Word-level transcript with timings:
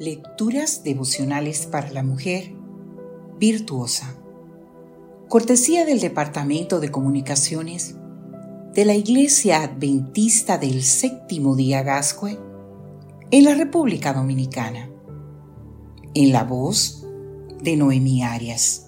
Lecturas 0.00 0.82
devocionales 0.82 1.66
para 1.66 1.90
la 1.90 2.02
mujer 2.02 2.54
virtuosa. 3.38 4.16
Cortesía 5.28 5.84
del 5.84 6.00
Departamento 6.00 6.80
de 6.80 6.90
Comunicaciones 6.90 7.96
de 8.72 8.86
la 8.86 8.94
Iglesia 8.94 9.62
Adventista 9.62 10.56
del 10.56 10.84
Séptimo 10.84 11.54
Día 11.54 11.82
Gascue 11.82 12.38
en 13.30 13.44
la 13.44 13.54
República 13.54 14.14
Dominicana. 14.14 14.88
En 16.14 16.32
la 16.32 16.44
voz 16.44 17.06
de 17.62 17.76
Noemí 17.76 18.22
Arias. 18.22 18.86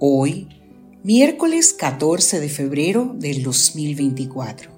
Hoy, 0.00 0.50
miércoles 1.02 1.72
14 1.72 2.40
de 2.40 2.48
febrero 2.50 3.14
del 3.16 3.42
2024. 3.42 4.70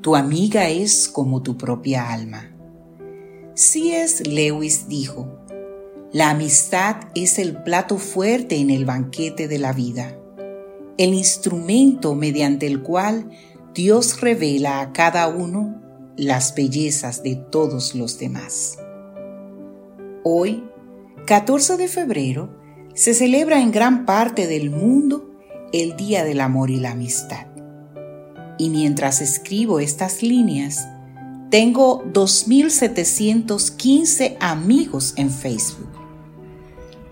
Tu 0.00 0.16
amiga 0.16 0.68
es 0.68 1.06
como 1.06 1.44
tu 1.44 1.56
propia 1.56 2.12
alma. 2.12 2.56
C.S. 3.60 4.24
Lewis 4.24 4.88
dijo, 4.88 5.28
La 6.12 6.30
amistad 6.30 6.96
es 7.14 7.38
el 7.38 7.62
plato 7.62 7.98
fuerte 7.98 8.56
en 8.56 8.70
el 8.70 8.86
banquete 8.86 9.48
de 9.48 9.58
la 9.58 9.74
vida, 9.74 10.16
el 10.96 11.12
instrumento 11.12 12.14
mediante 12.14 12.66
el 12.66 12.80
cual 12.80 13.28
Dios 13.74 14.22
revela 14.22 14.80
a 14.80 14.94
cada 14.94 15.28
uno 15.28 15.78
las 16.16 16.54
bellezas 16.54 17.22
de 17.22 17.36
todos 17.36 17.94
los 17.94 18.18
demás. 18.18 18.78
Hoy, 20.24 20.64
14 21.26 21.76
de 21.76 21.88
febrero, 21.88 22.56
se 22.94 23.12
celebra 23.12 23.60
en 23.60 23.72
gran 23.72 24.06
parte 24.06 24.46
del 24.46 24.70
mundo 24.70 25.32
el 25.74 25.98
Día 25.98 26.24
del 26.24 26.40
Amor 26.40 26.70
y 26.70 26.80
la 26.80 26.92
Amistad. 26.92 27.46
Y 28.56 28.70
mientras 28.70 29.20
escribo 29.20 29.80
estas 29.80 30.22
líneas, 30.22 30.88
tengo 31.50 32.02
2.715 32.04 34.36
amigos 34.40 35.12
en 35.16 35.30
Facebook. 35.30 35.90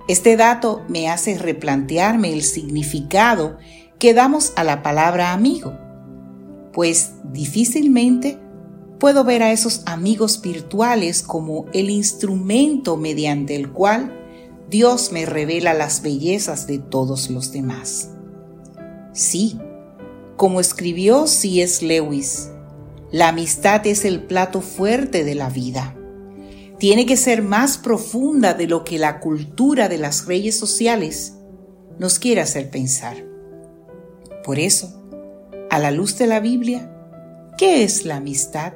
Este 0.06 0.36
dato 0.36 0.82
me 0.88 1.10
hace 1.10 1.36
replantearme 1.36 2.32
el 2.32 2.42
significado 2.42 3.58
que 3.98 4.14
damos 4.14 4.52
a 4.56 4.64
la 4.64 4.82
palabra 4.82 5.32
amigo, 5.32 5.76
pues 6.72 7.12
difícilmente 7.24 8.38
puedo 8.98 9.24
ver 9.24 9.42
a 9.42 9.52
esos 9.52 9.82
amigos 9.86 10.40
virtuales 10.40 11.22
como 11.22 11.66
el 11.72 11.90
instrumento 11.90 12.96
mediante 12.96 13.56
el 13.56 13.72
cual 13.72 14.14
Dios 14.70 15.12
me 15.12 15.26
revela 15.26 15.74
las 15.74 16.02
bellezas 16.02 16.66
de 16.66 16.78
todos 16.78 17.28
los 17.28 17.52
demás. 17.52 18.10
Sí, 19.12 19.58
como 20.36 20.60
escribió 20.60 21.26
C.S. 21.26 21.84
Lewis, 21.84 22.50
la 23.10 23.28
amistad 23.28 23.86
es 23.86 24.04
el 24.04 24.22
plato 24.22 24.60
fuerte 24.60 25.24
de 25.24 25.34
la 25.34 25.48
vida. 25.48 25.94
Tiene 26.78 27.06
que 27.06 27.16
ser 27.16 27.42
más 27.42 27.78
profunda 27.78 28.52
de 28.54 28.66
lo 28.66 28.84
que 28.84 28.98
la 28.98 29.18
cultura 29.18 29.88
de 29.88 29.98
las 29.98 30.26
redes 30.26 30.58
sociales 30.58 31.34
nos 31.98 32.18
quiere 32.18 32.42
hacer 32.42 32.70
pensar. 32.70 33.16
Por 34.44 34.58
eso, 34.58 35.02
a 35.70 35.78
la 35.78 35.90
luz 35.90 36.18
de 36.18 36.26
la 36.26 36.40
Biblia, 36.40 36.92
¿qué 37.56 37.82
es 37.82 38.04
la 38.04 38.16
amistad? 38.16 38.74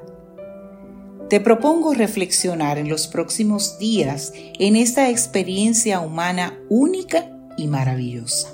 Te 1.29 1.39
propongo 1.41 1.95
reflexionar 1.95 2.79
en 2.79 2.89
los 2.89 3.09
próximos 3.09 3.79
días 3.79 4.33
en 4.59 4.77
esta 4.77 5.11
experiencia 5.11 6.01
humana 6.01 6.59
única 6.69 7.31
y 7.57 7.69
maravillosa. 7.69 8.49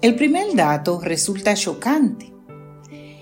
El 0.00 0.16
primer 0.16 0.54
dato 0.54 1.00
resulta 1.00 1.54
chocante 1.54 2.37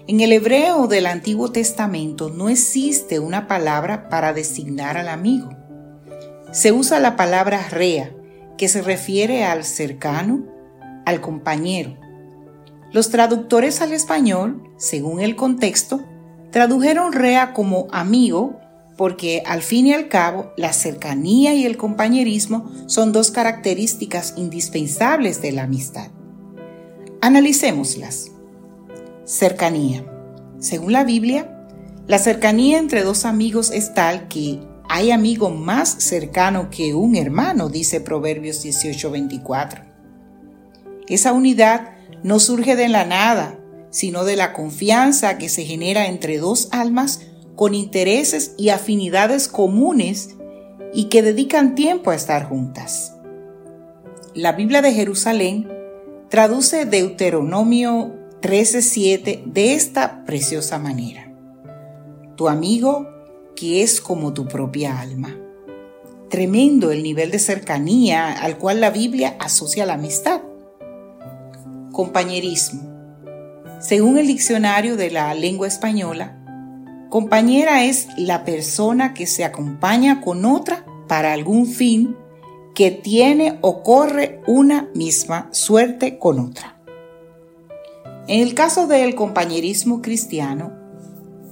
en 0.09 0.21
el 0.21 0.33
hebreo 0.33 0.87
del 0.87 1.07
Antiguo 1.07 1.51
Testamento 1.51 2.31
no 2.31 2.49
existe 2.49 3.19
una 3.19 3.49
palabra 3.49 4.09
para 4.09 4.33
designar 4.33 4.97
al 4.97 5.09
amigo. 5.09 5.51
Se 6.53 6.71
usa 6.71 7.01
la 7.01 7.17
palabra 7.17 7.69
rea, 7.71 8.13
que 8.57 8.69
se 8.69 8.83
refiere 8.83 9.45
al 9.45 9.65
cercano, 9.65 10.47
al 11.05 11.21
compañero. 11.21 11.97
Los 12.93 13.11
traductores 13.11 13.83
al 13.83 13.93
español, 13.93 14.63
según 14.77 15.21
el 15.21 15.35
contexto, 15.35 16.01
tradujeron 16.53 17.13
rea 17.13 17.53
como 17.53 17.89
amigo 17.91 18.61
porque 18.97 19.43
al 19.45 19.61
fin 19.61 19.89
y 19.89 19.93
al 19.93 20.09
cabo 20.09 20.53
la 20.57 20.73
cercanía 20.73 21.53
y 21.53 21.67
el 21.67 21.77
compañerismo 21.77 22.71
son 22.87 23.13
dos 23.13 23.31
características 23.31 24.35
indispensables 24.37 25.43
de 25.43 25.53
la 25.53 25.65
amistad. 25.65 26.11
Analicémoslas. 27.21 28.36
Cercanía. 29.27 30.05
Según 30.61 30.93
la 30.93 31.03
Biblia, 31.03 31.51
la 32.07 32.21
cercanía 32.21 32.79
entre 32.79 33.03
dos 33.03 33.25
amigos 33.25 33.73
es 33.73 33.93
tal 33.93 34.29
que 34.29 34.61
hay 34.89 35.11
amigo 35.11 35.51
más 35.51 35.89
cercano 35.99 36.71
que 36.71 36.95
un 36.95 37.17
hermano, 37.17 37.69
dice 37.69 38.01
Proverbios 38.01 38.65
18:24. 38.65 39.83
Esa 41.09 41.33
unidad 41.33 41.97
no 42.23 42.39
surge 42.39 42.77
de 42.77 42.89
la 42.89 43.05
nada, 43.05 43.59
sino 43.91 44.25
de 44.25 44.37
la 44.37 44.53
confianza 44.53 45.39
que 45.39 45.49
se 45.49 45.65
genera 45.65 46.07
entre 46.07 46.39
dos 46.39 46.69
almas 46.71 47.23
con 47.57 47.75
intereses 47.75 48.55
y 48.57 48.69
afinidades 48.69 49.49
comunes 49.49 50.37
y 50.95 51.07
que 51.07 51.23
dedican 51.23 51.75
tiempo 51.75 52.13
a 52.13 52.15
estar 52.15 52.49
juntas. 52.49 53.13
La 54.35 54.53
Biblia 54.53 54.83
de 54.83 54.93
Jerusalén 54.93 55.69
traduce 56.29 56.85
Deuteronomio 56.85 58.26
13.7 58.47 59.43
de 59.45 59.75
esta 59.75 60.25
preciosa 60.25 60.79
manera. 60.79 61.33
Tu 62.37 62.49
amigo 62.49 63.09
que 63.57 63.83
es 63.83 64.01
como 64.01 64.35
tu 64.35 64.47
propia 64.47 65.01
alma. 65.01 65.37
Tremendo 66.31 66.93
el 66.93 67.03
nivel 67.03 67.33
de 67.33 67.41
cercanía 67.41 68.31
al 68.35 68.57
cual 68.57 68.81
la 68.81 68.91
Biblia 68.91 69.35
asocia 69.41 69.85
la 69.85 69.95
amistad. 69.95 70.43
Compañerismo. 71.91 72.89
Según 73.81 74.17
el 74.17 74.29
diccionario 74.29 74.97
de 74.97 75.11
la 75.11 75.35
lengua 75.35 75.67
española, 75.67 76.39
compañera 77.11 77.85
es 77.85 78.07
la 78.17 78.45
persona 78.45 79.13
que 79.13 79.27
se 79.27 79.45
acompaña 79.45 80.21
con 80.21 80.45
otra 80.45 80.87
para 81.09 81.33
algún 81.33 81.67
fin 81.67 82.17
que 82.77 82.93
tiene 82.93 83.59
o 83.61 83.83
corre 83.83 84.41
una 84.47 84.89
misma 84.95 85.49
suerte 85.51 86.21
con 86.21 86.39
otra. 86.39 86.76
En 88.29 88.41
el 88.41 88.55
caso 88.55 88.89
del 88.89 89.15
compañerismo 89.15 90.03
cristiano, 90.03 90.73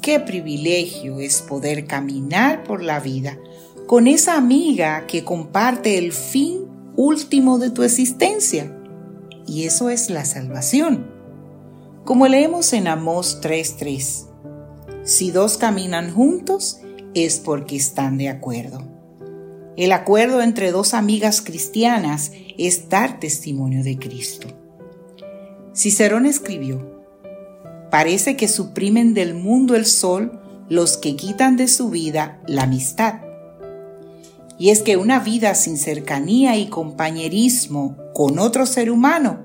qué 0.03 0.19
privilegio 0.19 1.21
es 1.21 1.41
poder 1.41 1.87
caminar 1.87 2.65
por 2.65 2.83
la 2.83 2.99
vida 2.99 3.39
con 3.87 4.09
esa 4.09 4.37
amiga 4.37 5.07
que 5.07 5.25
comparte 5.25 5.99
el 5.99 6.13
fin 6.13 6.65
último 6.97 7.59
de 7.59 7.71
tu 7.71 7.85
existencia. 7.85 8.77
Y 9.47 9.65
eso 9.65 9.89
es 9.89 10.11
la 10.11 10.25
salvación. 10.25 11.07
Como 12.05 12.27
leemos 12.27 12.73
en 12.73 12.89
Amós 12.89 13.41
3:3, 13.41 14.27
si 15.05 15.31
dos 15.31 15.59
caminan 15.59 16.13
juntos 16.13 16.81
es 17.15 17.39
porque 17.39 17.77
están 17.77 18.19
de 18.19 18.31
acuerdo. 18.31 18.83
El 19.77 19.93
acuerdo 19.93 20.43
entre 20.43 20.73
dos 20.73 20.93
amigas 20.93 21.41
cristianas 21.41 22.33
es 22.59 22.89
dar 22.89 23.21
testimonio 23.21 23.85
de 23.85 23.99
Cristo. 23.99 24.64
Cicerón 25.75 26.25
escribió, 26.25 27.05
parece 27.91 28.37
que 28.37 28.47
suprimen 28.47 29.13
del 29.13 29.35
mundo 29.35 29.75
el 29.75 29.87
sol 29.87 30.41
los 30.69 30.97
que 30.97 31.17
quitan 31.17 31.57
de 31.57 31.67
su 31.67 31.91
vida 31.91 32.41
la 32.47 32.63
amistad. 32.63 33.23
Y 34.57 34.71
es 34.71 34.83
que 34.83 34.97
una 34.97 35.19
vida 35.19 35.55
sin 35.57 35.77
cercanía 35.77 36.57
y 36.57 36.69
compañerismo 36.69 37.97
con 38.15 38.39
otro 38.39 38.67
ser 38.67 38.89
humano 38.89 39.41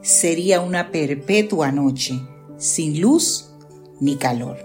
sería 0.00 0.62
una 0.62 0.90
perpetua 0.90 1.70
noche, 1.70 2.14
sin 2.56 3.02
luz 3.02 3.50
ni 4.00 4.16
calor. 4.16 4.56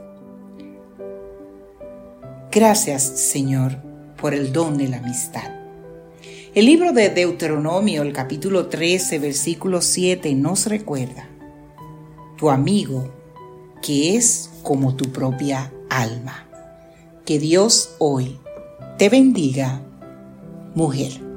Gracias, 2.49 3.03
Señor, 3.03 3.83
por 4.19 4.33
el 4.33 4.53
don 4.53 4.77
de 4.77 4.87
la 4.87 4.97
amistad. 4.97 5.58
El 6.55 6.65
libro 6.65 6.93
de 6.93 7.09
Deuteronomio, 7.09 8.01
el 8.01 8.11
capítulo 8.11 8.65
13, 8.65 9.19
versículo 9.19 9.81
7, 9.81 10.33
nos 10.33 10.65
recuerda, 10.65 11.29
tu 12.39 12.49
amigo, 12.49 13.07
que 13.83 14.15
es 14.15 14.49
como 14.63 14.95
tu 14.95 15.11
propia 15.11 15.71
alma. 15.91 16.47
Que 17.23 17.37
Dios 17.37 17.95
hoy 17.99 18.39
te 18.97 19.09
bendiga, 19.09 19.83
mujer. 20.73 21.28